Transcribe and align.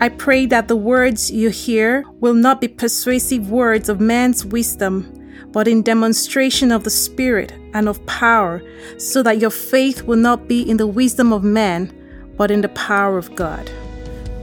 I 0.00 0.08
pray 0.08 0.46
that 0.46 0.68
the 0.68 0.76
words 0.76 1.30
you 1.30 1.50
hear 1.50 2.04
will 2.20 2.34
not 2.34 2.60
be 2.60 2.68
persuasive 2.68 3.50
words 3.50 3.88
of 3.88 4.00
man's 4.00 4.44
wisdom, 4.44 5.10
but 5.52 5.68
in 5.68 5.82
demonstration 5.82 6.72
of 6.72 6.82
the 6.82 6.90
Spirit 6.90 7.52
and 7.72 7.88
of 7.88 8.04
power, 8.06 8.62
so 8.98 9.22
that 9.22 9.40
your 9.40 9.50
faith 9.50 10.02
will 10.02 10.18
not 10.18 10.48
be 10.48 10.68
in 10.68 10.78
the 10.78 10.86
wisdom 10.86 11.32
of 11.32 11.44
man, 11.44 11.92
but 12.36 12.50
in 12.50 12.60
the 12.60 12.68
power 12.70 13.16
of 13.16 13.34
God. 13.36 13.70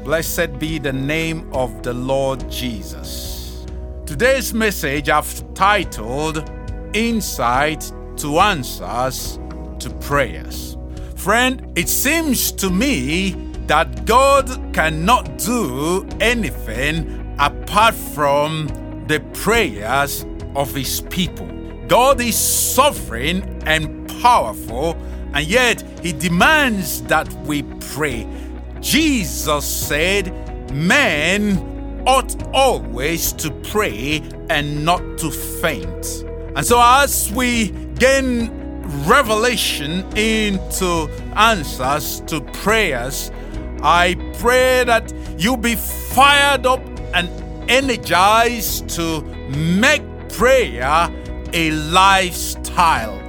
Blessed 0.05 0.57
be 0.57 0.79
the 0.79 0.93
name 0.93 1.47
of 1.53 1.83
the 1.83 1.93
Lord 1.93 2.49
Jesus. 2.49 3.65
Today's 4.05 4.53
message 4.53 5.09
I've 5.09 5.53
titled 5.53 6.49
Insight 6.93 7.91
to 8.17 8.39
Answers 8.39 9.37
to 9.79 9.89
Prayers. 9.99 10.77
Friend, 11.17 11.71
it 11.75 11.89
seems 11.89 12.51
to 12.53 12.69
me 12.69 13.50
that 13.71 14.03
God 14.03 14.49
cannot 14.73 15.37
do 15.37 16.05
anything 16.19 17.33
apart 17.39 17.95
from 17.95 18.67
the 19.07 19.21
prayers 19.31 20.25
of 20.57 20.75
His 20.75 20.99
people. 21.09 21.47
God 21.87 22.19
is 22.19 22.37
sovereign 22.37 23.61
and 23.65 24.09
powerful, 24.21 24.97
and 25.33 25.47
yet 25.47 25.81
He 26.03 26.11
demands 26.11 27.01
that 27.03 27.31
we 27.45 27.63
pray. 27.93 28.27
Jesus 28.81 29.63
said, 29.63 30.33
Men 30.73 32.03
ought 32.05 32.43
always 32.53 33.31
to 33.31 33.51
pray 33.71 34.21
and 34.49 34.83
not 34.83 34.99
to 35.19 35.31
faint. 35.31 36.25
And 36.57 36.65
so, 36.65 36.77
as 36.77 37.31
we 37.31 37.69
gain 37.95 38.51
revelation 39.07 40.05
into 40.17 41.07
answers 41.37 42.19
to 42.27 42.41
prayers, 42.41 43.31
I 43.83 44.15
pray 44.39 44.83
that 44.83 45.13
you 45.37 45.57
be 45.57 45.75
fired 45.75 46.65
up 46.65 46.81
and 47.13 47.29
energized 47.69 48.89
to 48.89 49.21
make 49.55 50.03
prayer 50.29 51.09
a 51.53 51.71
lifestyle 51.71 53.19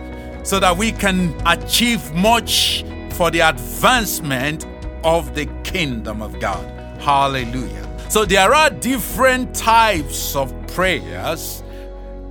so 0.45 0.61
that 0.61 0.77
we 0.77 0.93
can 0.93 1.35
achieve 1.47 2.13
much 2.15 2.85
for 3.13 3.31
the 3.31 3.41
advancement 3.41 4.67
of 5.05 5.35
the 5.35 5.47
kingdom 5.65 6.23
of 6.23 6.39
God. 6.41 6.65
Hallelujah. 7.01 7.89
So 8.09 8.25
there 8.25 8.55
are 8.55 8.71
different 8.71 9.55
types 9.55 10.37
of 10.37 10.55
prayers 10.69 11.63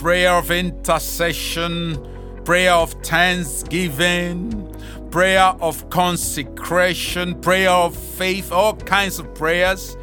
prayer 0.01 0.31
of 0.31 0.49
intercession, 0.49 1.95
prayer 2.43 2.73
of 2.73 2.91
thanksgiving, 3.03 4.60
prayer 5.11 5.53
of 5.61 5.89
consecration, 5.89 7.39
prayer 7.41 7.69
of 7.69 7.95
faith, 7.95 8.51
all 8.51 8.75
kinds 8.75 9.19
of 9.19 9.33
prayers. 9.35 9.97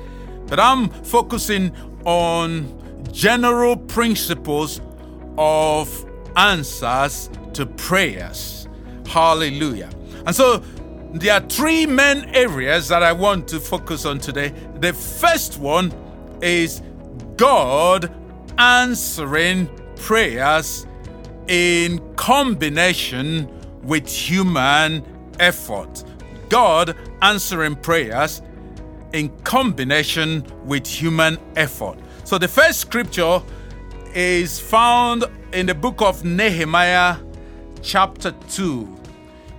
But 0.47 0.61
I'm 0.61 0.89
focusing 0.89 1.73
on 2.05 2.75
general 3.13 3.77
principles 3.77 4.81
of 5.37 6.05
answers 6.37 7.31
to 7.55 7.67
prayers. 7.67 8.69
Hallelujah. 9.07 9.91
And 10.27 10.35
so 10.35 10.63
there 11.13 11.35
are 11.35 11.41
three 11.49 11.87
main 11.87 12.25
areas 12.35 12.89
that 12.89 13.03
I 13.03 13.13
want 13.13 13.49
to 13.49 13.61
focus 13.61 14.05
on 14.05 14.19
today. 14.19 14.53
The 14.81 14.93
first 14.93 15.59
one 15.59 15.93
is 16.43 16.83
God 17.37 18.13
answering 18.59 19.69
prayers 19.97 20.87
in 21.49 22.15
combination 22.15 23.49
with 23.83 24.09
human 24.09 25.05
effort. 25.41 26.05
God 26.49 26.97
answering 27.23 27.77
prayers 27.77 28.43
in 29.13 29.29
combination 29.41 30.45
with 30.65 30.87
human 30.87 31.39
effort. 31.57 31.99
So 32.25 32.39
the 32.39 32.49
first 32.49 32.81
scripture 32.81 33.41
is 34.15 34.59
found 34.59 35.25
in 35.53 35.67
the 35.67 35.75
book 35.75 36.03
of 36.03 36.25
Nehemiah, 36.25 37.17
chapter 37.83 38.33
2. 38.51 38.97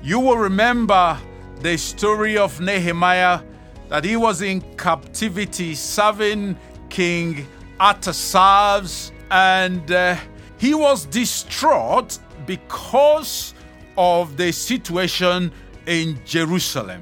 You 0.03 0.19
will 0.19 0.37
remember 0.37 1.17
the 1.61 1.77
story 1.77 2.37
of 2.37 2.59
Nehemiah 2.61 3.41
that 3.89 4.03
he 4.03 4.15
was 4.15 4.41
in 4.41 4.61
captivity 4.77 5.75
serving 5.75 6.57
King 6.89 7.47
Artaxerxes 7.79 9.11
and 9.31 9.91
uh, 9.91 10.15
he 10.57 10.73
was 10.73 11.05
distraught 11.05 12.19
because 12.45 13.53
of 13.99 14.37
the 14.37 14.49
situation 14.53 15.51
in 15.85 16.17
Jerusalem. 16.25 17.01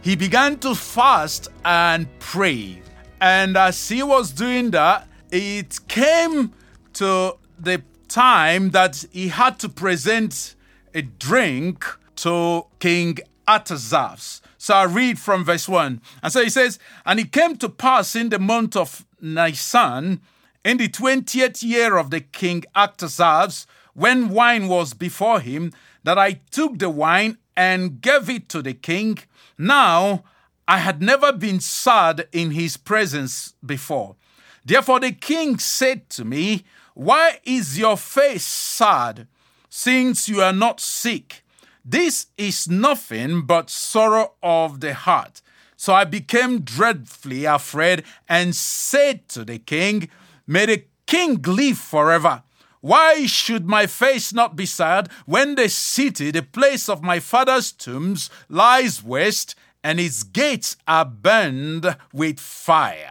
He 0.00 0.16
began 0.16 0.58
to 0.60 0.74
fast 0.74 1.48
and 1.66 2.08
pray. 2.18 2.80
And 3.20 3.58
as 3.58 3.86
he 3.90 4.02
was 4.02 4.32
doing 4.32 4.70
that, 4.70 5.06
it 5.30 5.78
came 5.86 6.52
to 6.94 7.36
the 7.58 7.82
time 8.08 8.70
that 8.70 9.04
he 9.12 9.28
had 9.28 9.58
to 9.58 9.68
present 9.68 10.56
a 10.94 11.02
drink 11.02 11.84
to 12.16 12.64
King 12.78 13.18
Artaxerxes. 13.46 14.40
So 14.56 14.74
I 14.74 14.84
read 14.84 15.18
from 15.18 15.44
verse 15.44 15.68
1. 15.68 16.00
And 16.22 16.32
so 16.32 16.42
he 16.42 16.48
says, 16.48 16.78
And 17.04 17.20
it 17.20 17.32
came 17.32 17.56
to 17.58 17.68
pass 17.68 18.16
in 18.16 18.30
the 18.30 18.38
month 18.38 18.76
of 18.76 19.04
Nisan, 19.20 20.22
in 20.64 20.78
the 20.78 20.88
twentieth 20.88 21.62
year 21.62 21.98
of 21.98 22.10
the 22.10 22.20
king 22.20 22.64
Artaxerxes, 22.74 23.66
when 23.92 24.30
wine 24.30 24.68
was 24.68 24.94
before 24.94 25.40
him, 25.40 25.72
that 26.04 26.18
I 26.18 26.40
took 26.50 26.78
the 26.78 26.90
wine 26.90 27.38
and 27.56 28.00
gave 28.00 28.28
it 28.30 28.48
to 28.50 28.62
the 28.62 28.74
king. 28.74 29.18
Now 29.58 30.24
I 30.66 30.78
had 30.78 31.02
never 31.02 31.32
been 31.32 31.60
sad 31.60 32.28
in 32.32 32.52
his 32.52 32.76
presence 32.76 33.54
before. 33.64 34.16
Therefore 34.64 35.00
the 35.00 35.12
king 35.12 35.58
said 35.58 36.08
to 36.10 36.24
me, 36.24 36.64
Why 36.94 37.40
is 37.44 37.78
your 37.78 37.96
face 37.96 38.44
sad, 38.44 39.26
since 39.68 40.28
you 40.28 40.42
are 40.42 40.52
not 40.52 40.80
sick? 40.80 41.44
This 41.84 42.26
is 42.36 42.68
nothing 42.68 43.42
but 43.42 43.70
sorrow 43.70 44.34
of 44.42 44.80
the 44.80 44.94
heart. 44.94 45.42
So 45.76 45.94
I 45.94 46.04
became 46.04 46.60
dreadfully 46.60 47.46
afraid 47.46 48.04
and 48.28 48.54
said 48.54 49.28
to 49.30 49.44
the 49.44 49.58
king, 49.58 50.10
May 50.46 50.66
the 50.66 50.84
king 51.06 51.40
live 51.42 51.78
forever. 51.78 52.42
Why 52.80 53.26
should 53.26 53.66
my 53.66 53.86
face 53.86 54.32
not 54.32 54.56
be 54.56 54.66
sad 54.66 55.10
when 55.26 55.54
the 55.54 55.68
city, 55.68 56.30
the 56.30 56.42
place 56.42 56.88
of 56.88 57.02
my 57.02 57.20
father's 57.20 57.72
tombs, 57.72 58.30
lies 58.48 59.02
waste 59.02 59.54
and 59.84 60.00
its 60.00 60.22
gates 60.22 60.76
are 60.88 61.04
burned 61.04 61.96
with 62.12 62.40
fire? 62.40 63.10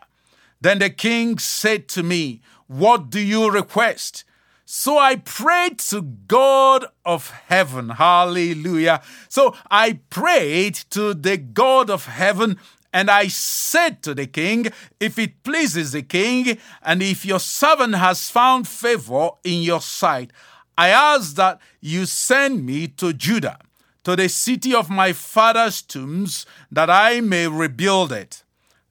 Then 0.60 0.80
the 0.80 0.90
king 0.90 1.38
said 1.38 1.88
to 1.90 2.04
me, 2.04 2.42
What 2.68 3.10
do 3.10 3.20
you 3.20 3.50
request? 3.52 4.24
So 4.66 5.00
I 5.00 5.16
prayed 5.16 5.80
to 5.90 6.04
God 6.04 6.86
of 7.04 7.32
heaven. 7.48 7.90
Hallelujah. 7.90 9.02
So 9.28 9.56
I 9.72 10.00
prayed 10.12 10.76
to 10.92 11.16
the 11.16 11.38
God 11.38 11.90
of 11.90 12.06
heaven 12.06 12.60
and 12.92 13.10
I 13.10 13.28
said 13.28 14.02
to 14.04 14.14
the 14.14 14.28
king, 14.28 14.68
If 15.00 15.20
it 15.20 15.44
pleases 15.44 15.92
the 15.92 16.02
king, 16.02 16.58
and 16.82 17.04
if 17.04 17.26
your 17.26 17.40
servant 17.40 17.96
has 17.96 18.30
found 18.30 18.68
favor 18.68 19.32
in 19.44 19.62
your 19.62 19.82
sight, 19.82 20.32
I 20.78 20.90
ask 20.90 21.36
that 21.36 21.60
you 21.82 22.06
send 22.06 22.66
me 22.66 22.88
to 22.88 23.14
Judah, 23.14 23.60
to 24.06 24.16
the 24.16 24.30
city 24.30 24.74
of 24.74 24.90
my 24.90 25.14
father's 25.14 25.82
tombs, 25.82 26.46
that 26.72 26.90
I 26.90 27.22
may 27.22 27.48
rebuild 27.48 28.12
it. 28.12 28.44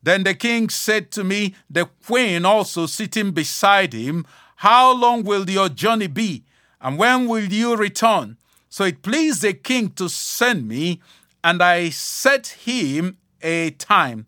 Then 0.02 0.22
the 0.22 0.34
king 0.34 0.68
said 0.68 1.10
to 1.12 1.24
me, 1.24 1.54
the 1.68 1.86
queen 2.06 2.44
also 2.44 2.86
sitting 2.86 3.32
beside 3.32 3.92
him, 3.92 4.26
How 4.56 4.92
long 4.92 5.24
will 5.24 5.48
your 5.50 5.68
journey 5.68 6.06
be, 6.06 6.44
and 6.80 6.98
when 6.98 7.26
will 7.26 7.52
you 7.52 7.74
return? 7.74 8.36
So 8.68 8.84
it 8.84 9.02
pleased 9.02 9.42
the 9.42 9.54
king 9.54 9.90
to 9.92 10.08
send 10.08 10.68
me, 10.68 11.00
and 11.42 11.62
I 11.62 11.88
set 11.88 12.48
him 12.48 13.16
a 13.42 13.70
time. 13.70 14.26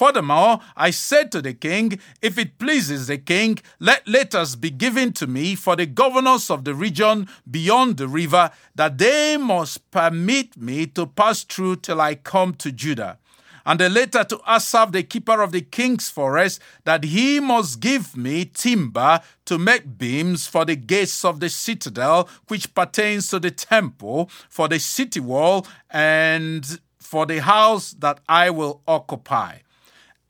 Furthermore, 0.00 0.60
I 0.78 0.92
said 0.92 1.30
to 1.32 1.42
the 1.42 1.52
king, 1.52 2.00
If 2.22 2.38
it 2.38 2.58
pleases 2.58 3.06
the 3.06 3.18
king, 3.18 3.58
let 3.78 4.08
letters 4.08 4.56
be 4.56 4.70
given 4.70 5.12
to 5.12 5.26
me 5.26 5.54
for 5.54 5.76
the 5.76 5.84
governors 5.84 6.50
of 6.50 6.64
the 6.64 6.74
region 6.74 7.28
beyond 7.50 7.98
the 7.98 8.08
river, 8.08 8.50
that 8.74 8.96
they 8.96 9.36
must 9.36 9.90
permit 9.90 10.56
me 10.56 10.86
to 10.86 11.06
pass 11.06 11.44
through 11.44 11.76
till 11.76 12.00
I 12.00 12.14
come 12.14 12.54
to 12.54 12.72
Judah. 12.72 13.18
And 13.66 13.78
a 13.82 13.90
letter 13.90 14.24
to 14.24 14.40
Asaph, 14.46 14.92
the 14.92 15.02
keeper 15.02 15.42
of 15.42 15.52
the 15.52 15.60
king's 15.60 16.08
forest, 16.08 16.62
that 16.84 17.04
he 17.04 17.38
must 17.38 17.80
give 17.80 18.16
me 18.16 18.46
timber 18.46 19.20
to 19.44 19.58
make 19.58 19.98
beams 19.98 20.46
for 20.46 20.64
the 20.64 20.76
gates 20.76 21.26
of 21.26 21.40
the 21.40 21.50
citadel, 21.50 22.26
which 22.48 22.74
pertains 22.74 23.28
to 23.28 23.38
the 23.38 23.50
temple, 23.50 24.30
for 24.48 24.66
the 24.66 24.78
city 24.78 25.20
wall, 25.20 25.66
and 25.90 26.80
for 27.10 27.26
the 27.26 27.40
house 27.40 27.90
that 27.98 28.20
I 28.28 28.50
will 28.50 28.82
occupy. 28.86 29.58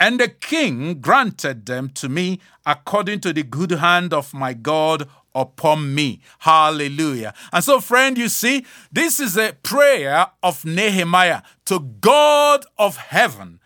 And 0.01 0.19
the 0.19 0.29
king 0.29 1.03
granted 1.03 1.67
them 1.67 1.91
to 1.91 2.09
me 2.09 2.41
according 2.65 3.21
to 3.21 3.35
the 3.35 3.43
good 3.43 3.73
hand 3.73 4.15
of 4.15 4.33
my 4.33 4.55
God 4.55 5.07
upon 5.35 5.95
me. 5.95 6.23
Hallelujah. 6.39 7.35
And 7.53 7.63
so, 7.63 7.81
friend, 7.81 8.17
you 8.17 8.31
see, 8.31 8.65
this 8.91 9.21
is 9.21 9.37
a 9.37 9.53
prayer 9.63 10.29
of 10.43 10.65
Nehemiah 10.65 11.43
to 11.67 11.81
God 12.01 12.65
of 12.79 12.97
heaven. 12.97 13.61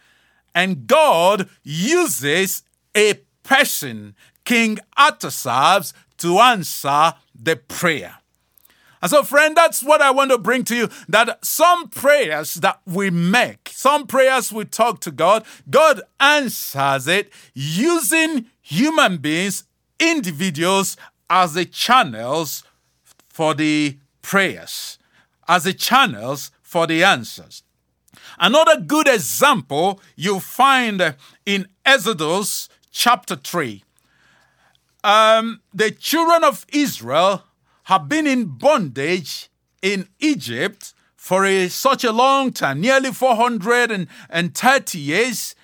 And 0.53 0.89
God 0.89 1.49
uses 1.63 2.65
a 2.97 3.15
person, 3.45 4.17
King 4.45 4.81
Artaxerxes, 4.99 5.95
to 6.19 6.41
answer 6.41 7.15
the 7.33 7.55
prayer. 7.55 8.17
And 9.05 9.11
so, 9.11 9.23
friend, 9.23 9.55
that's 9.55 9.83
what 9.83 10.01
I 10.01 10.11
want 10.11 10.31
to 10.31 10.39
bring 10.39 10.65
to 10.65 10.75
you 10.75 10.89
that 11.11 11.45
some 11.45 11.91
prayers 11.91 12.55
that 12.55 12.81
we 12.87 13.11
make, 13.11 13.69
some 13.71 14.06
prayers 14.06 14.51
we 14.51 14.65
talk 14.65 15.01
to 15.01 15.11
God, 15.11 15.45
God 15.69 16.01
answers 16.19 17.06
it 17.06 17.31
using 17.53 18.47
human 18.62 19.19
beings, 19.19 19.65
individuals, 20.01 20.97
as 21.29 21.53
the 21.53 21.67
channels 21.67 22.65
for 23.29 23.53
the 23.53 23.99
prayers, 24.23 24.99
as 25.47 25.65
the 25.65 25.75
channels 25.75 26.51
for 26.62 26.87
the 26.87 27.05
answers. 27.05 27.62
Another 28.39 28.81
good 28.81 29.06
example 29.06 30.01
you 30.17 30.41
find 30.41 31.15
in 31.45 31.69
Exodus 31.85 32.71
chapter 32.91 33.37
3. 33.37 33.85
Um, 35.05 35.61
the 35.75 35.91
children 35.91 36.43
of 36.43 36.65
Israel 36.73 37.43
have 37.85 38.09
been 38.09 38.27
in 38.27 38.47
bondage 38.47 39.49
in 39.83 40.09
Egypt 40.19 40.95
for 41.17 41.45
a, 41.45 41.69
such 41.69 42.05
a 42.05 42.13
long 42.13 42.53
time, 42.53 42.81
nearly 42.81 43.13
430 43.13 44.99
years, 44.99 45.55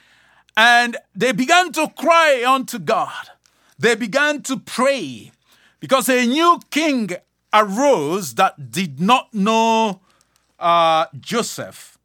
and 0.57 0.97
they 1.15 1.33
began 1.33 1.73
to 1.73 1.89
cry 1.99 2.45
unto 2.47 2.79
God. 2.79 3.31
They 3.79 3.95
began 3.95 4.43
to 4.43 4.59
pray 4.59 5.33
because 5.81 6.09
a 6.09 6.27
new 6.27 6.61
king 6.71 7.11
arose 7.53 8.35
that 8.35 8.71
did 8.71 9.01
not 9.01 9.33
know 9.33 10.01
uh, 10.59 11.07
Joseph. 11.19 11.99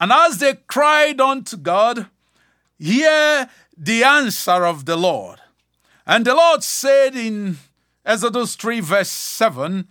And 0.00 0.12
as 0.12 0.38
they 0.38 0.54
cried 0.66 1.20
unto 1.20 1.56
God, 1.56 2.06
hear 2.78 3.48
the 3.76 4.04
answer 4.04 4.64
of 4.64 4.84
the 4.84 4.96
Lord. 4.96 5.40
And 6.06 6.24
the 6.24 6.34
Lord 6.34 6.62
said 6.62 7.16
in 7.16 7.58
Exodus 8.06 8.54
3, 8.54 8.78
verse 8.80 9.10
7, 9.10 9.88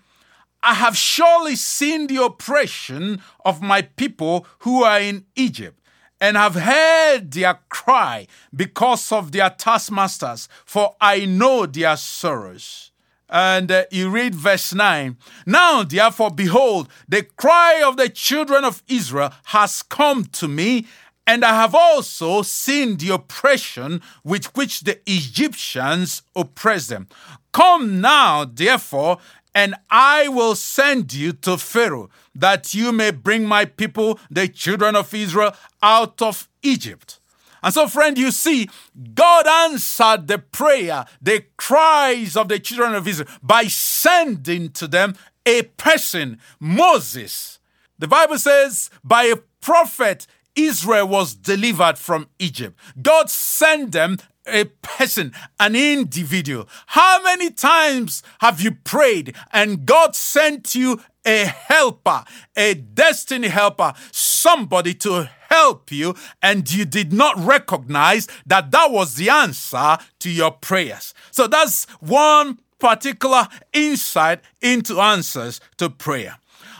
I 0.63 0.73
have 0.73 0.95
surely 0.95 1.57
seen 1.57 2.07
the 2.07 2.23
oppression 2.23 3.21
of 3.43 3.61
my 3.61 3.81
people 3.81 4.47
who 4.59 4.83
are 4.83 5.01
in 5.01 5.25
Egypt, 5.35 5.79
and 6.21 6.37
have 6.37 6.55
heard 6.55 7.31
their 7.31 7.59
cry 7.67 8.25
because 8.55 9.11
of 9.11 9.33
their 9.33 9.49
taskmasters, 9.49 10.47
for 10.63 10.95
I 11.01 11.25
know 11.25 11.65
their 11.65 11.97
sorrows. 11.97 12.91
And 13.29 13.69
uh, 13.69 13.83
you 13.91 14.09
read 14.09 14.33
verse 14.33 14.73
9. 14.73 15.17
Now, 15.45 15.83
therefore, 15.83 16.31
behold, 16.31 16.87
the 17.09 17.23
cry 17.23 17.83
of 17.85 17.97
the 17.97 18.07
children 18.07 18.63
of 18.63 18.81
Israel 18.87 19.33
has 19.45 19.83
come 19.83 20.25
to 20.25 20.47
me, 20.47 20.87
and 21.27 21.43
I 21.43 21.55
have 21.55 21.73
also 21.73 22.41
seen 22.41 22.97
the 22.97 23.13
oppression 23.13 24.01
with 24.23 24.55
which 24.55 24.81
the 24.81 24.99
Egyptians 25.09 26.21
oppress 26.35 26.87
them. 26.87 27.07
Come 27.51 28.01
now, 28.01 28.45
therefore, 28.45 29.17
and 29.53 29.75
I 29.89 30.27
will 30.27 30.55
send 30.55 31.13
you 31.13 31.31
to 31.33 31.57
Pharaoh, 31.57 32.09
that 32.35 32.73
you 32.73 32.91
may 32.91 33.11
bring 33.11 33.45
my 33.45 33.65
people, 33.65 34.19
the 34.29 34.47
children 34.49 34.95
of 34.95 35.13
Israel, 35.13 35.55
out 35.81 36.21
of 36.21 36.49
Egypt. 36.61 37.19
And 37.63 37.73
so, 37.73 37.87
friend, 37.87 38.17
you 38.17 38.29
see, 38.29 38.69
God 39.15 39.47
answered 39.47 40.27
the 40.27 40.37
prayer, 40.37 41.05
the 41.19 41.45
cries 41.57 42.37
of 42.37 42.49
the 42.49 42.59
children 42.59 42.93
of 42.93 43.07
Israel 43.07 43.29
by 43.41 43.63
sending 43.63 44.69
to 44.73 44.87
them 44.87 45.15
a 45.45 45.63
person, 45.63 46.39
Moses. 46.59 47.59
The 47.97 48.07
Bible 48.07 48.37
says, 48.37 48.89
by 49.03 49.23
a 49.23 49.37
prophet, 49.61 50.27
Israel 50.55 51.07
was 51.07 51.35
delivered 51.35 51.97
from 51.97 52.27
Egypt. 52.39 52.79
God 53.01 53.29
sent 53.29 53.91
them 53.91 54.17
a 54.47 54.65
person, 54.65 55.33
an 55.59 55.75
individual. 55.75 56.67
How 56.87 57.21
many 57.23 57.51
times 57.51 58.23
have 58.39 58.61
you 58.61 58.71
prayed 58.71 59.35
and 59.51 59.85
God 59.85 60.15
sent 60.15 60.75
you 60.75 61.01
a 61.25 61.45
helper, 61.45 62.23
a 62.55 62.75
destiny 62.75 63.47
helper, 63.47 63.93
somebody 64.11 64.93
to 64.93 65.29
help 65.49 65.91
you, 65.91 66.15
and 66.41 66.71
you 66.71 66.85
did 66.85 67.11
not 67.11 67.37
recognize 67.37 68.27
that 68.45 68.71
that 68.71 68.91
was 68.91 69.15
the 69.15 69.29
answer 69.29 69.97
to 70.19 70.29
your 70.29 70.51
prayers? 70.51 71.13
So 71.31 71.47
that's 71.47 71.85
one 71.99 72.59
particular 72.79 73.47
insight 73.73 74.41
into 74.61 74.99
answers 74.99 75.59
to 75.77 75.89
prayer. 75.89 76.37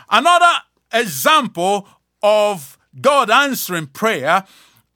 Another 0.08 0.52
example 0.92 1.88
of 2.22 2.78
God 3.00 3.30
answering 3.30 3.88
prayer 3.88 4.44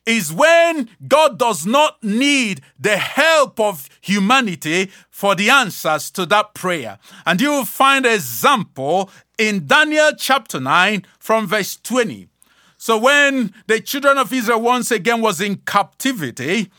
is 0.07 0.33
when 0.33 0.89
God 1.07 1.39
does 1.39 1.67
not 1.67 2.03
need 2.03 2.63
the 2.79 2.97
help 2.97 3.61
of 3.61 3.89
humanity 4.01 4.91
for 5.11 5.35
the 5.35 5.51
answers 5.51 6.11
to 6.13 6.27
that 6.27 6.55
prayer. 6.55 6.99
And 7.27 7.41
you 7.41 7.51
will 7.51 7.65
find 7.65 8.07
an 8.07 8.15
example 8.15 9.11
in 9.39 9.67
Daniel 9.67 10.11
chapter 10.17 10.59
9 10.59 11.05
from 11.19 11.47
verse 11.47 11.77
20. 11.77 12.29
So 12.77 12.97
when 12.99 13.53
the 13.67 13.81
children 13.81 14.17
of 14.17 14.33
Israel 14.33 14.63
once 14.63 14.91
again 14.91 15.21
was 15.21 15.41
in 15.41 15.57
captivity 15.57 16.71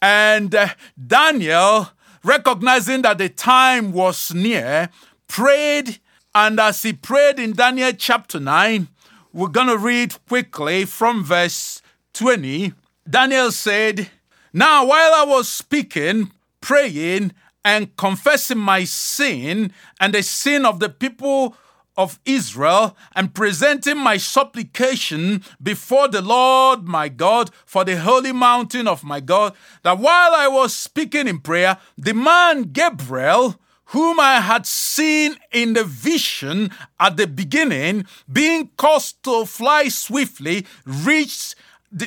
and 0.00 0.54
uh, 0.54 0.68
Daniel 1.06 1.90
recognizing 2.22 3.02
that 3.02 3.18
the 3.18 3.28
time 3.28 3.92
was 3.92 4.32
near 4.32 4.90
prayed 5.26 5.98
and 6.34 6.60
as 6.60 6.82
he 6.82 6.92
prayed 6.92 7.40
in 7.40 7.52
Daniel 7.52 7.92
chapter 7.92 8.38
9 8.38 8.88
we're 9.32 9.48
going 9.48 9.68
to 9.68 9.78
read 9.78 10.14
quickly 10.26 10.84
from 10.84 11.24
verse 11.24 11.82
20, 12.14 12.72
Daniel 13.08 13.52
said, 13.52 14.10
Now 14.52 14.84
while 14.84 15.14
I 15.14 15.24
was 15.24 15.48
speaking, 15.48 16.32
praying, 16.60 17.32
and 17.64 17.94
confessing 17.96 18.58
my 18.58 18.84
sin 18.84 19.72
and 20.00 20.14
the 20.14 20.22
sin 20.22 20.64
of 20.64 20.80
the 20.80 20.88
people 20.88 21.54
of 21.96 22.18
Israel 22.24 22.96
and 23.14 23.34
presenting 23.34 23.98
my 23.98 24.16
supplication 24.16 25.44
before 25.62 26.08
the 26.08 26.22
Lord 26.22 26.88
my 26.88 27.08
God 27.08 27.50
for 27.66 27.84
the 27.84 27.98
holy 27.98 28.32
mountain 28.32 28.88
of 28.88 29.04
my 29.04 29.20
God, 29.20 29.54
that 29.82 29.98
while 29.98 30.34
I 30.34 30.48
was 30.48 30.74
speaking 30.74 31.28
in 31.28 31.40
prayer, 31.40 31.76
the 31.98 32.14
man 32.14 32.72
Gabriel, 32.72 33.60
whom 33.90 34.20
I 34.20 34.40
had 34.40 34.66
seen 34.66 35.36
in 35.52 35.72
the 35.72 35.84
vision 35.84 36.70
at 36.98 37.16
the 37.16 37.26
beginning, 37.26 38.06
being 38.32 38.70
caused 38.76 39.22
to 39.24 39.44
fly 39.46 39.88
swiftly, 39.88 40.66
reached 40.84 41.56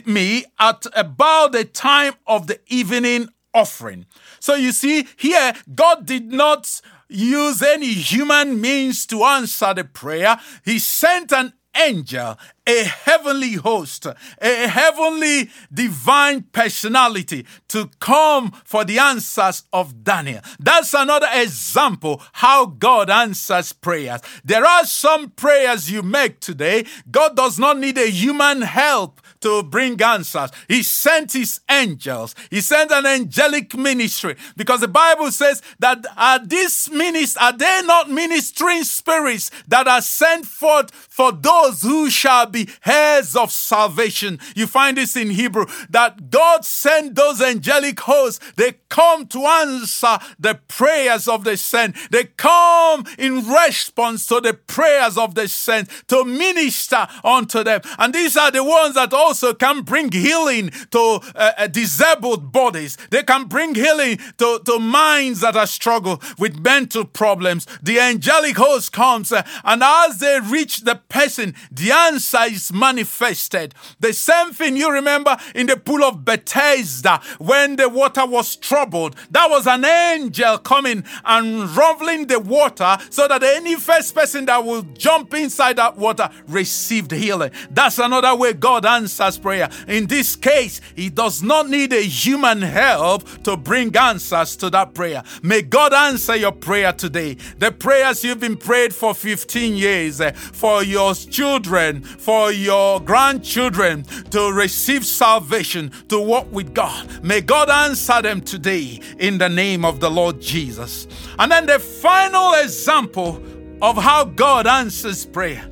me 0.05 0.45
at 0.59 0.85
about 0.95 1.51
the 1.51 1.65
time 1.65 2.13
of 2.25 2.47
the 2.47 2.59
evening 2.67 3.27
offering. 3.53 4.05
So 4.39 4.55
you 4.55 4.71
see, 4.71 5.07
here, 5.17 5.53
God 5.75 6.05
did 6.05 6.31
not 6.31 6.81
use 7.09 7.61
any 7.61 7.93
human 7.93 8.61
means 8.61 9.05
to 9.07 9.23
answer 9.23 9.73
the 9.73 9.83
prayer. 9.83 10.39
He 10.63 10.79
sent 10.79 11.33
an 11.33 11.53
angel, 11.75 12.37
a 12.65 12.83
heavenly 12.83 13.53
host, 13.53 14.05
a 14.05 14.67
heavenly 14.67 15.49
divine 15.73 16.43
personality 16.51 17.45
to 17.67 17.89
come 17.99 18.51
for 18.63 18.85
the 18.85 18.99
answers 18.99 19.63
of 19.73 20.03
Daniel. 20.03 20.41
That's 20.59 20.93
another 20.93 21.27
example 21.33 22.21
how 22.33 22.65
God 22.65 23.09
answers 23.09 23.73
prayers. 23.73 24.21
There 24.43 24.65
are 24.65 24.85
some 24.85 25.31
prayers 25.31 25.91
you 25.91 26.01
make 26.01 26.39
today. 26.39 26.85
God 27.09 27.35
does 27.35 27.59
not 27.59 27.77
need 27.77 27.97
a 27.97 28.09
human 28.09 28.61
help 28.61 29.21
to 29.43 29.63
bring 29.63 30.01
answers. 30.01 30.49
He 30.67 30.83
sent 30.83 31.33
his 31.33 31.61
angels. 31.69 32.35
He 32.49 32.61
sent 32.61 32.91
an 32.91 33.05
angelic 33.05 33.75
ministry 33.75 34.35
because 34.57 34.81
the 34.81 34.87
Bible 34.87 35.31
says 35.31 35.61
that 35.79 36.05
are 36.17 36.39
these 36.45 36.89
ministers, 36.89 37.37
are 37.37 37.55
they 37.55 37.81
not 37.83 38.09
ministering 38.09 38.83
spirits 38.83 39.51
that 39.67 39.87
are 39.87 40.01
sent 40.01 40.45
forth 40.45 40.91
for 40.91 41.31
those 41.31 41.81
who 41.81 42.09
shall 42.09 42.45
be 42.47 42.69
heirs 42.85 43.35
of 43.35 43.51
salvation? 43.51 44.39
You 44.55 44.65
find 44.65 44.97
this 44.97 45.15
in 45.15 45.29
Hebrew 45.29 45.65
that 45.89 46.29
God 46.29 46.65
sent 46.65 47.15
those 47.15 47.41
angelic 47.41 47.99
hosts. 47.99 48.53
They 48.55 48.75
come 48.89 49.27
to 49.27 49.39
answer 49.39 50.19
the 50.39 50.59
prayers 50.67 51.27
of 51.27 51.43
the 51.43 51.57
saint. 51.57 51.95
They 52.11 52.25
come 52.25 53.05
in 53.17 53.45
response 53.47 54.25
to 54.27 54.39
the 54.39 54.53
prayers 54.53 55.17
of 55.17 55.35
the 55.35 55.47
saint 55.47 55.89
to 56.07 56.23
minister 56.23 57.07
unto 57.23 57.63
them. 57.63 57.81
And 57.97 58.13
these 58.13 58.37
are 58.37 58.51
the 58.51 58.63
ones 58.63 58.95
that 58.95 59.13
also 59.13 59.32
also 59.33 59.51
can 59.51 59.81
bring 59.81 60.11
healing 60.11 60.69
to 60.91 61.19
uh, 61.33 61.51
uh, 61.57 61.65
disabled 61.65 62.51
bodies. 62.51 62.99
They 63.09 63.23
can 63.23 63.45
bring 63.45 63.73
healing 63.73 64.19
to, 64.37 64.61
to 64.63 64.77
minds 64.77 65.41
that 65.41 65.57
are 65.57 65.65
struggle 65.65 66.21
with 66.37 66.59
mental 66.59 67.03
problems. 67.03 67.65
The 67.81 67.99
angelic 67.99 68.57
host 68.57 68.91
comes 68.91 69.31
uh, 69.31 69.41
and 69.63 69.81
as 69.81 70.19
they 70.19 70.39
reach 70.39 70.81
the 70.81 71.01
person, 71.09 71.55
the 71.71 71.91
answer 71.91 72.43
is 72.43 72.71
manifested. 72.71 73.73
The 73.99 74.13
same 74.13 74.53
thing 74.53 74.77
you 74.77 74.91
remember 74.91 75.35
in 75.55 75.65
the 75.65 75.77
pool 75.77 76.03
of 76.03 76.23
Bethesda 76.23 77.19
when 77.39 77.77
the 77.77 77.89
water 77.89 78.27
was 78.27 78.55
troubled. 78.55 79.15
That 79.31 79.49
was 79.49 79.65
an 79.65 79.83
angel 79.83 80.59
coming 80.59 81.05
and 81.25 81.75
rumbling 81.75 82.27
the 82.27 82.39
water 82.39 82.97
so 83.09 83.27
that 83.27 83.41
any 83.41 83.77
first 83.77 84.13
person 84.13 84.45
that 84.45 84.63
will 84.63 84.83
jump 84.93 85.33
inside 85.33 85.77
that 85.77 85.97
water 85.97 86.29
received 86.47 87.11
healing. 87.11 87.49
That's 87.71 87.97
another 87.97 88.35
way 88.35 88.53
God 88.53 88.85
answers 88.85 89.22
prayer. 89.31 89.69
In 89.87 90.07
this 90.07 90.35
case, 90.35 90.81
He 90.95 91.09
does 91.09 91.41
not 91.41 91.69
need 91.69 91.93
a 91.93 92.01
human 92.01 92.61
help 92.61 93.43
to 93.43 93.57
bring 93.57 93.95
answers 93.95 94.55
to 94.57 94.69
that 94.71 94.93
prayer. 94.93 95.23
May 95.41 95.61
God 95.61 95.93
answer 95.93 96.35
your 96.35 96.51
prayer 96.51 96.93
today. 96.93 97.35
The 97.59 97.71
prayers 97.71 98.23
you've 98.23 98.39
been 98.39 98.57
prayed 98.57 98.93
for 98.93 99.13
15 99.13 99.75
years, 99.75 100.21
eh, 100.21 100.31
for 100.31 100.83
your 100.83 101.13
children, 101.13 102.01
for 102.01 102.51
your 102.51 102.99
grandchildren 102.99 104.03
to 104.31 104.51
receive 104.51 105.05
salvation, 105.05 105.91
to 106.09 106.19
walk 106.19 106.51
with 106.51 106.73
God. 106.73 107.23
May 107.23 107.41
God 107.41 107.69
answer 107.69 108.21
them 108.21 108.41
today 108.41 108.99
in 109.19 109.37
the 109.37 109.49
name 109.49 109.85
of 109.85 109.99
the 109.99 110.09
Lord 110.09 110.41
Jesus. 110.41 111.07
And 111.39 111.51
then 111.51 111.65
the 111.65 111.79
final 111.79 112.53
example 112.55 113.41
of 113.81 113.97
how 113.97 114.23
God 114.23 114.67
answers 114.67 115.25
prayer 115.25 115.63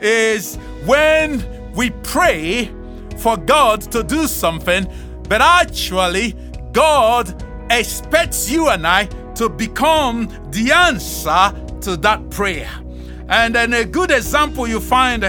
is 0.00 0.56
when 0.86 1.44
we 1.74 1.90
pray 1.90 2.70
for 3.18 3.36
God 3.36 3.82
to 3.92 4.02
do 4.02 4.26
something, 4.26 4.86
but 5.28 5.42
actually, 5.42 6.34
God 6.72 7.44
expects 7.70 8.50
you 8.50 8.68
and 8.68 8.86
I 8.86 9.06
to 9.34 9.48
become 9.48 10.28
the 10.50 10.72
answer 10.72 11.52
to 11.82 11.96
that 11.98 12.30
prayer. 12.30 12.70
And 13.28 13.54
then 13.54 13.72
a 13.72 13.84
good 13.84 14.10
example 14.10 14.66
you 14.66 14.80
find 14.80 15.24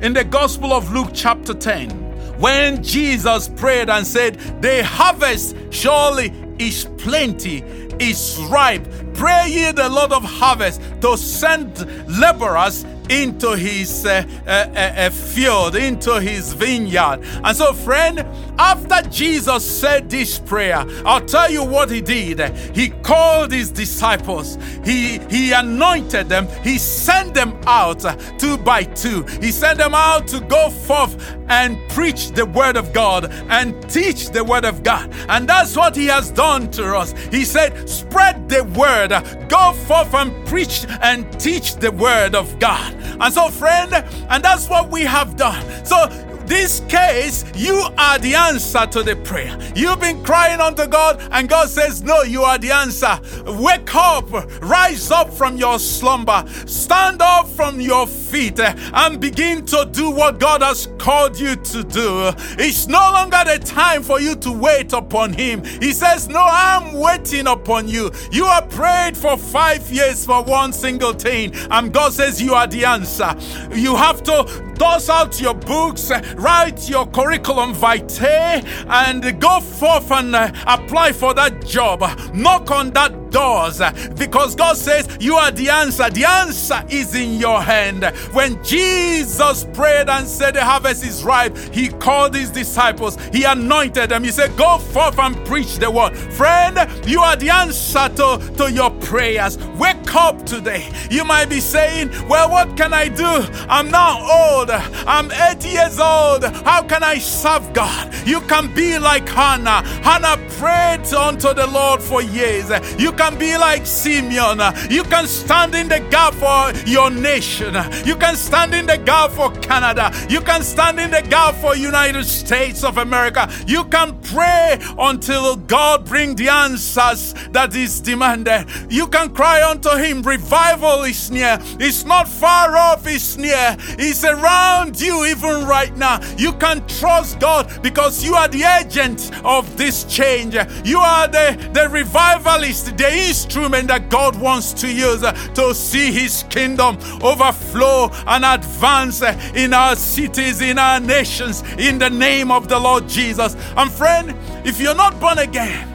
in 0.00 0.12
the 0.12 0.24
Gospel 0.24 0.72
of 0.72 0.92
Luke, 0.92 1.10
chapter 1.12 1.52
10, 1.52 1.90
when 2.38 2.82
Jesus 2.82 3.48
prayed 3.48 3.90
and 3.90 4.06
said, 4.06 4.38
The 4.62 4.84
harvest 4.84 5.56
surely 5.70 6.32
is 6.58 6.86
plenty, 6.96 7.58
is 7.98 8.38
ripe. 8.50 8.86
Pray 9.14 9.48
ye 9.48 9.72
the 9.72 9.88
Lord 9.88 10.12
of 10.12 10.24
harvest 10.24 10.80
to 11.02 11.16
send 11.16 11.86
laborers 12.08 12.86
into 13.10 13.56
his 13.56 14.06
uh, 14.06 14.24
uh, 14.46 14.50
uh, 14.50 15.10
field, 15.10 15.74
into 15.74 16.20
his 16.20 16.52
vineyard. 16.52 17.20
And 17.44 17.56
so, 17.56 17.72
friend, 17.72 18.20
after 18.58 19.02
Jesus 19.10 19.64
said 19.64 20.08
this 20.08 20.38
prayer, 20.38 20.84
I'll 21.04 21.24
tell 21.24 21.50
you 21.50 21.64
what 21.64 21.90
he 21.90 22.00
did. 22.00 22.40
He 22.74 22.90
called 22.90 23.52
his 23.52 23.70
disciples, 23.70 24.56
he, 24.84 25.18
he 25.30 25.52
anointed 25.52 26.28
them, 26.28 26.48
he 26.62 26.78
sent 26.78 27.34
them 27.34 27.58
out 27.66 28.00
two 28.38 28.56
by 28.58 28.84
two. 28.84 29.24
He 29.40 29.50
sent 29.50 29.78
them 29.78 29.94
out 29.94 30.26
to 30.28 30.40
go 30.40 30.70
forth 30.70 31.36
and 31.48 31.76
preach 31.90 32.30
the 32.30 32.46
word 32.46 32.76
of 32.76 32.92
God 32.92 33.30
and 33.48 33.88
teach 33.90 34.30
the 34.30 34.44
word 34.44 34.64
of 34.64 34.82
God. 34.82 35.12
And 35.28 35.48
that's 35.48 35.76
what 35.76 35.96
he 35.96 36.06
has 36.06 36.30
done 36.30 36.70
to 36.72 36.96
us. 36.96 37.12
He 37.30 37.44
said, 37.44 37.88
Spread 37.88 38.48
the 38.48 38.64
word, 38.64 39.10
go 39.48 39.72
forth 39.72 40.14
and 40.14 40.46
preach 40.46 40.86
and 41.02 41.38
teach 41.40 41.74
the 41.76 41.90
word 41.90 42.34
of 42.34 42.58
God. 42.58 42.94
And 43.20 43.32
so, 43.32 43.48
friend, 43.48 43.92
and 43.92 44.44
that's 44.44 44.68
what 44.68 44.90
we 44.90 45.02
have 45.02 45.36
done. 45.36 45.64
So, 45.84 46.08
this 46.50 46.80
case, 46.88 47.44
you 47.54 47.86
are 47.96 48.18
the 48.18 48.34
answer 48.34 48.84
to 48.84 49.04
the 49.04 49.14
prayer. 49.14 49.56
You've 49.76 50.00
been 50.00 50.20
crying 50.24 50.60
unto 50.60 50.84
God, 50.88 51.22
and 51.30 51.48
God 51.48 51.68
says, 51.68 52.02
No, 52.02 52.22
you 52.22 52.42
are 52.42 52.58
the 52.58 52.72
answer. 52.72 53.20
Wake 53.46 53.94
up, 53.94 54.32
rise 54.60 55.12
up 55.12 55.32
from 55.32 55.56
your 55.56 55.78
slumber, 55.78 56.44
stand 56.66 57.22
up 57.22 57.48
from 57.48 57.80
your 57.80 58.08
feet, 58.30 58.60
and 58.60 59.20
begin 59.20 59.64
to 59.66 59.88
do 59.92 60.10
what 60.10 60.38
God 60.38 60.62
has 60.62 60.88
called 60.98 61.38
you 61.38 61.56
to 61.56 61.82
do. 61.82 62.30
It's 62.58 62.86
no 62.86 62.98
longer 62.98 63.42
the 63.44 63.58
time 63.58 64.02
for 64.02 64.20
you 64.20 64.36
to 64.36 64.52
wait 64.52 64.92
upon 64.92 65.32
Him. 65.32 65.64
He 65.64 65.92
says, 65.92 66.28
No, 66.28 66.40
I'm 66.42 66.94
waiting 66.94 67.46
upon 67.46 67.88
you. 67.88 68.10
You 68.30 68.44
are 68.44 68.62
prayed 68.62 69.16
for 69.16 69.36
five 69.36 69.90
years 69.90 70.24
for 70.24 70.42
one 70.44 70.72
single 70.72 71.12
thing, 71.12 71.52
and 71.70 71.92
God 71.92 72.12
says, 72.12 72.40
You 72.40 72.54
are 72.54 72.66
the 72.66 72.84
answer. 72.84 73.34
You 73.74 73.96
have 73.96 74.22
to 74.24 74.74
toss 74.76 75.08
out 75.10 75.40
your 75.40 75.54
books, 75.54 76.10
write 76.36 76.88
your 76.88 77.06
curriculum 77.06 77.74
vitae, 77.74 78.62
and 78.88 79.40
go 79.40 79.60
forth 79.60 80.10
and 80.10 80.34
uh, 80.34 80.50
apply 80.66 81.12
for 81.12 81.34
that 81.34 81.66
job. 81.66 82.00
Knock 82.32 82.70
on 82.70 82.90
that 82.92 83.19
doors 83.30 83.80
because 84.18 84.54
God 84.54 84.76
says 84.76 85.08
you 85.20 85.34
are 85.34 85.50
the 85.50 85.70
answer. 85.70 86.10
The 86.10 86.24
answer 86.24 86.82
is 86.88 87.14
in 87.14 87.38
your 87.38 87.62
hand. 87.62 88.04
When 88.32 88.62
Jesus 88.64 89.64
prayed 89.72 90.08
and 90.08 90.26
said 90.26 90.54
the 90.54 90.64
harvest 90.64 91.04
is 91.04 91.22
ripe, 91.22 91.56
he 91.72 91.88
called 91.88 92.34
his 92.34 92.50
disciples, 92.50 93.16
he 93.32 93.44
anointed 93.44 94.10
them. 94.10 94.24
He 94.24 94.30
said, 94.30 94.56
Go 94.56 94.78
forth 94.78 95.18
and 95.18 95.36
preach 95.46 95.76
the 95.76 95.90
word. 95.90 96.16
Friend, 96.16 96.78
you 97.08 97.20
are 97.20 97.36
the 97.36 97.50
answer 97.50 98.08
to, 98.16 98.52
to 98.56 98.72
your 98.72 98.90
prayers. 98.90 99.58
Wake 99.78 100.14
up 100.14 100.44
today. 100.44 100.90
You 101.10 101.24
might 101.24 101.48
be 101.48 101.60
saying, 101.60 102.10
Well, 102.28 102.50
what 102.50 102.76
can 102.76 102.92
I 102.92 103.08
do? 103.08 103.46
I'm 103.68 103.90
now 103.90 104.20
old. 104.20 104.70
I'm 104.70 105.30
80 105.30 105.68
years 105.68 105.98
old. 105.98 106.44
How 106.64 106.82
can 106.82 107.02
I 107.02 107.18
serve 107.18 107.72
God? 107.72 108.14
You 108.26 108.40
can 108.42 108.72
be 108.74 108.98
like 108.98 109.28
Hannah. 109.28 109.82
Hannah 110.02 110.36
prayed 110.58 111.06
unto 111.14 111.54
the 111.54 111.66
Lord 111.66 112.02
for 112.02 112.22
years. 112.22 112.70
You 113.00 113.12
can 113.20 113.38
be 113.38 113.54
like 113.58 113.84
Simeon. 113.84 114.58
You 114.88 115.04
can 115.04 115.26
stand 115.26 115.74
in 115.74 115.88
the 115.88 116.00
gap 116.10 116.32
for 116.32 116.72
your 116.88 117.10
nation. 117.10 117.74
You 118.06 118.16
can 118.16 118.34
stand 118.34 118.74
in 118.74 118.86
the 118.86 118.96
gap 118.96 119.32
for 119.32 119.50
Canada. 119.56 120.10
You 120.30 120.40
can 120.40 120.62
stand 120.62 120.98
in 120.98 121.10
the 121.10 121.20
gap 121.20 121.54
for 121.56 121.76
United 121.76 122.24
States 122.24 122.82
of 122.82 122.96
America. 122.96 123.52
You 123.66 123.84
can 123.84 124.18
pray 124.22 124.78
until 124.98 125.56
God 125.56 126.06
bring 126.06 126.34
the 126.34 126.48
answers 126.48 127.34
that 127.50 127.76
is 127.76 128.00
demanded. 128.00 128.66
You 128.88 129.06
can 129.06 129.34
cry 129.34 129.68
unto 129.68 129.90
him. 129.90 130.22
Revival 130.22 131.02
is 131.02 131.30
near. 131.30 131.58
It's 131.78 132.06
not 132.06 132.26
far 132.26 132.74
off, 132.74 133.06
it's 133.06 133.36
near. 133.36 133.76
It's 133.98 134.24
around 134.24 134.98
you 134.98 135.26
even 135.26 135.66
right 135.66 135.94
now. 135.94 136.20
You 136.38 136.54
can 136.54 136.86
trust 136.86 137.38
God 137.38 137.82
because 137.82 138.24
you 138.24 138.32
are 138.32 138.48
the 138.48 138.62
agent 138.62 139.30
of 139.44 139.76
this 139.76 140.04
change. 140.04 140.54
You 140.86 141.00
are 141.00 141.28
the, 141.28 141.70
the 141.74 141.86
revivalist, 141.90 142.96
the 142.96 143.09
instrument 143.12 143.88
that 143.88 144.08
God 144.08 144.36
wants 144.36 144.72
to 144.74 144.88
use 144.88 145.22
uh, 145.22 145.32
to 145.54 145.74
see 145.74 146.12
His 146.12 146.44
kingdom 146.50 146.98
overflow 147.22 148.10
and 148.26 148.44
advance 148.44 149.22
uh, 149.22 149.38
in 149.54 149.74
our 149.74 149.96
cities, 149.96 150.60
in 150.60 150.78
our 150.78 151.00
nations, 151.00 151.62
in 151.78 151.98
the 151.98 152.10
name 152.10 152.50
of 152.50 152.68
the 152.68 152.78
Lord 152.78 153.08
Jesus. 153.08 153.56
And 153.76 153.90
friend, 153.90 154.34
if 154.66 154.80
you're 154.80 154.94
not 154.94 155.18
born 155.20 155.38
again, 155.38 155.88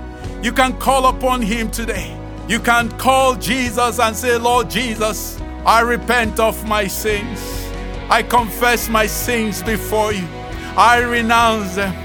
you 0.43 0.51
can 0.51 0.77
call 0.77 1.07
upon 1.07 1.41
Him 1.41 1.71
today. 1.71 2.15
You 2.47 2.59
can 2.59 2.89
call 2.97 3.35
Jesus 3.35 3.99
and 3.99 4.15
say, 4.15 4.37
Lord 4.37 4.69
Jesus, 4.69 5.39
I 5.65 5.81
repent 5.81 6.39
of 6.39 6.67
my 6.67 6.85
sins. 6.85 7.41
I 8.07 8.21
confess 8.21 8.87
my 8.87 9.07
sins 9.07 9.63
before 9.63 10.13
you. 10.13 10.27
I 10.77 10.99
renounce 10.99 11.75
them. 11.75 11.95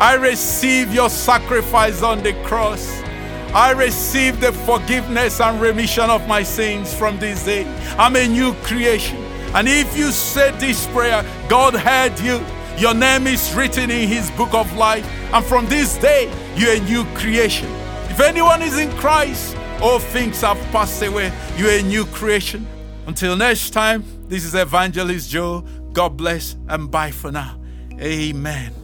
I 0.00 0.14
receive 0.14 0.94
your 0.94 1.10
sacrifice 1.10 2.02
on 2.02 2.22
the 2.22 2.32
cross. 2.44 3.03
I 3.54 3.70
receive 3.70 4.40
the 4.40 4.52
forgiveness 4.52 5.40
and 5.40 5.60
remission 5.60 6.10
of 6.10 6.26
my 6.26 6.42
sins 6.42 6.92
from 6.92 7.18
this 7.20 7.44
day. 7.44 7.64
I'm 7.96 8.16
a 8.16 8.26
new 8.26 8.52
creation. 8.64 9.16
And 9.54 9.68
if 9.68 9.96
you 9.96 10.10
said 10.10 10.58
this 10.58 10.88
prayer, 10.88 11.24
God 11.48 11.74
heard 11.74 12.18
you. 12.18 12.44
Your 12.76 12.94
name 12.94 13.28
is 13.28 13.54
written 13.54 13.92
in 13.92 14.08
His 14.08 14.28
book 14.32 14.52
of 14.52 14.76
life. 14.76 15.06
And 15.32 15.44
from 15.44 15.66
this 15.66 15.96
day, 15.98 16.24
you're 16.56 16.72
a 16.72 16.80
new 16.80 17.04
creation. 17.14 17.68
If 18.10 18.18
anyone 18.18 18.60
is 18.60 18.76
in 18.76 18.90
Christ, 18.96 19.56
all 19.80 20.00
things 20.00 20.40
have 20.40 20.58
passed 20.72 21.00
away. 21.02 21.32
You're 21.56 21.78
a 21.78 21.82
new 21.82 22.06
creation. 22.06 22.66
Until 23.06 23.36
next 23.36 23.70
time, 23.70 24.02
this 24.28 24.44
is 24.44 24.56
Evangelist 24.56 25.30
Jo. 25.30 25.60
God 25.92 26.16
bless 26.16 26.56
and 26.68 26.90
bye 26.90 27.12
for 27.12 27.30
now. 27.30 27.60
Amen. 28.00 28.83